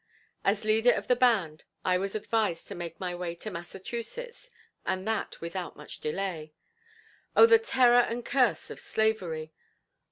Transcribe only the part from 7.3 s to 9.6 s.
"O the terror and curse of Slavery!"